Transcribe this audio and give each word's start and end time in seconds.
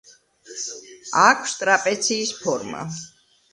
აქვს 1.25 1.53
ტრაპეციის 1.61 2.35
ფორმა. 2.41 2.83